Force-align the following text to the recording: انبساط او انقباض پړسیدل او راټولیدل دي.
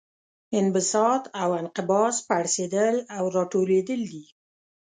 انبساط 0.59 1.23
او 1.41 1.49
انقباض 1.61 2.15
پړسیدل 2.27 2.95
او 3.17 3.23
راټولیدل 3.35 4.01
دي. 4.11 4.25